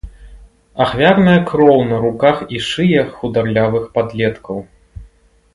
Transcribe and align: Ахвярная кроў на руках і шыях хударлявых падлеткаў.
Ахвярная 0.85 1.35
кроў 1.51 1.83
на 1.91 2.01
руках 2.07 2.41
і 2.55 2.63
шыях 2.69 3.15
хударлявых 3.21 3.87
падлеткаў. 3.99 4.57